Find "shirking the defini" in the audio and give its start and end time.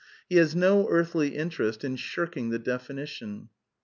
1.95-3.05